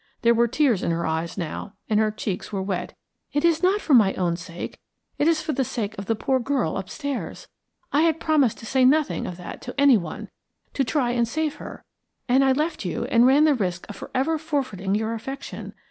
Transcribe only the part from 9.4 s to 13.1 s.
to anyone to try and save her and I left you